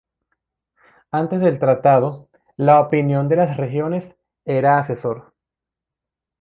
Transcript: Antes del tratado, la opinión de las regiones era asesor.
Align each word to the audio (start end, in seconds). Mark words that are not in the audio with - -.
Antes 1.11 1.41
del 1.41 1.59
tratado, 1.59 2.27
la 2.57 2.79
opinión 2.79 3.27
de 3.27 3.35
las 3.35 3.57
regiones 3.57 4.15
era 4.45 4.79
asesor. 4.79 5.35